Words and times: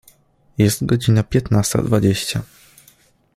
Jest 0.57 0.85
godzina 0.85 1.23
piętnasta 1.23 1.81
dwadzieścia. 1.81 2.41